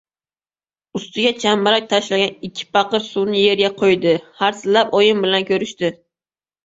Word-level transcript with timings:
Ustiga 0.99 1.33
chambarak 1.43 1.91
tashlangan 1.91 2.33
ikki 2.49 2.67
paqir 2.79 3.05
suvni 3.09 3.43
yerga 3.45 3.71
qo‘ydi. 3.83 4.15
Harsillab 4.41 4.97
oyim 5.03 5.23
bilan 5.27 5.47
ko‘rishdi. 5.51 5.93